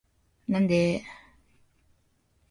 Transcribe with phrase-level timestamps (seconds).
[0.47, 1.03] なんでーーー